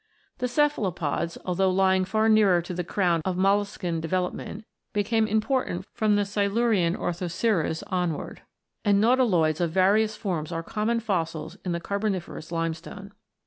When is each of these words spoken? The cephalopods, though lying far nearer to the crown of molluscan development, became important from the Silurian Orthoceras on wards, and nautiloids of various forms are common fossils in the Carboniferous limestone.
The 0.39 0.47
cephalopods, 0.47 1.37
though 1.45 1.69
lying 1.69 2.05
far 2.05 2.27
nearer 2.27 2.59
to 2.63 2.73
the 2.73 2.83
crown 2.83 3.21
of 3.23 3.37
molluscan 3.37 4.01
development, 4.01 4.65
became 4.93 5.27
important 5.27 5.85
from 5.93 6.15
the 6.15 6.25
Silurian 6.25 6.95
Orthoceras 6.95 7.83
on 7.83 8.15
wards, 8.15 8.41
and 8.83 8.99
nautiloids 8.99 9.61
of 9.61 9.69
various 9.69 10.15
forms 10.15 10.51
are 10.51 10.63
common 10.63 11.01
fossils 11.01 11.55
in 11.63 11.73
the 11.73 11.79
Carboniferous 11.79 12.51
limestone. 12.51 13.11